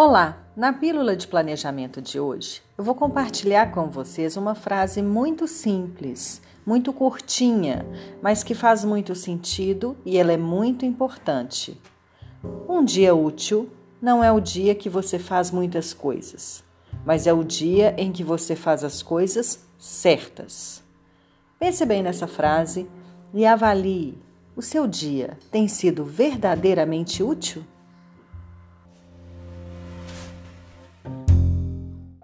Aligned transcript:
Olá! 0.00 0.38
Na 0.54 0.72
pílula 0.72 1.16
de 1.16 1.26
planejamento 1.26 2.00
de 2.00 2.20
hoje, 2.20 2.62
eu 2.78 2.84
vou 2.84 2.94
compartilhar 2.94 3.72
com 3.72 3.90
vocês 3.90 4.36
uma 4.36 4.54
frase 4.54 5.02
muito 5.02 5.48
simples, 5.48 6.40
muito 6.64 6.92
curtinha, 6.92 7.84
mas 8.22 8.44
que 8.44 8.54
faz 8.54 8.84
muito 8.84 9.16
sentido 9.16 9.96
e 10.06 10.16
ela 10.16 10.32
é 10.32 10.36
muito 10.36 10.86
importante. 10.86 11.76
Um 12.68 12.84
dia 12.84 13.12
útil 13.12 13.70
não 14.00 14.22
é 14.22 14.30
o 14.30 14.38
dia 14.38 14.72
que 14.72 14.88
você 14.88 15.18
faz 15.18 15.50
muitas 15.50 15.92
coisas, 15.92 16.62
mas 17.04 17.26
é 17.26 17.32
o 17.32 17.42
dia 17.42 17.92
em 17.98 18.12
que 18.12 18.22
você 18.22 18.54
faz 18.54 18.84
as 18.84 19.02
coisas 19.02 19.66
certas. 19.76 20.80
Pense 21.58 21.84
bem 21.84 22.04
nessa 22.04 22.28
frase 22.28 22.88
e 23.34 23.44
avalie: 23.44 24.16
o 24.54 24.62
seu 24.62 24.86
dia 24.86 25.36
tem 25.50 25.66
sido 25.66 26.04
verdadeiramente 26.04 27.20
útil? 27.20 27.64